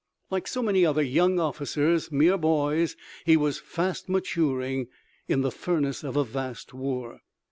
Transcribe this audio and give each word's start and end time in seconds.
Like 0.31 0.47
so 0.47 0.63
many 0.63 0.83
other 0.83 1.03
young 1.03 1.39
officers, 1.39 2.11
mere 2.11 2.35
boys, 2.35 2.95
he 3.23 3.37
was 3.37 3.59
fast 3.59 4.09
maturing 4.09 4.87
in 5.27 5.41
the 5.41 5.51
furnace 5.51 6.03
of 6.03 6.15
a 6.15 6.23
vast 6.25 6.73
war. 6.73 7.21